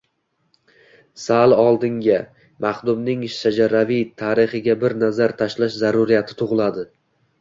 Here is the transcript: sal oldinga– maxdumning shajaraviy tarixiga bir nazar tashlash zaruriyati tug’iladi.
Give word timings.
sal 1.25 1.53
oldinga– 1.63 2.15
maxdumning 2.65 3.25
shajaraviy 3.35 4.03
tarixiga 4.23 4.77
bir 4.85 4.97
nazar 5.03 5.37
tashlash 5.43 5.77
zaruriyati 5.83 6.39
tug’iladi. 6.41 6.89